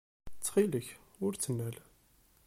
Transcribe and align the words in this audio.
Ttxil-k, 0.37 0.87
ur 1.25 1.31
ttnal. 1.35 1.75